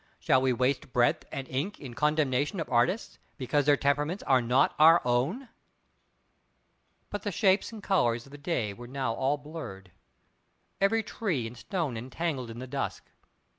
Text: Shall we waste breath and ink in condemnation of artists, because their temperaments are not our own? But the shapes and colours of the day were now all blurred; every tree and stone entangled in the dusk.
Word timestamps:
Shall 0.17 0.41
we 0.41 0.51
waste 0.51 0.91
breath 0.91 1.25
and 1.31 1.47
ink 1.47 1.79
in 1.79 1.93
condemnation 1.93 2.59
of 2.59 2.67
artists, 2.71 3.19
because 3.37 3.67
their 3.67 3.77
temperaments 3.77 4.23
are 4.23 4.41
not 4.41 4.73
our 4.79 4.99
own? 5.05 5.49
But 7.11 7.21
the 7.21 7.31
shapes 7.31 7.71
and 7.71 7.83
colours 7.83 8.25
of 8.25 8.31
the 8.31 8.39
day 8.39 8.73
were 8.73 8.87
now 8.87 9.13
all 9.13 9.37
blurred; 9.37 9.91
every 10.81 11.03
tree 11.03 11.45
and 11.45 11.55
stone 11.55 11.97
entangled 11.97 12.49
in 12.49 12.57
the 12.57 12.65
dusk. 12.65 13.11